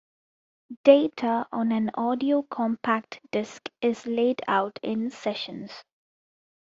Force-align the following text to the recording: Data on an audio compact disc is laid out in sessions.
Data 0.83 1.45
on 1.51 1.71
an 1.71 1.91
audio 1.93 2.41
compact 2.41 3.19
disc 3.31 3.69
is 3.83 4.07
laid 4.07 4.41
out 4.47 4.79
in 4.81 5.11
sessions. 5.11 5.83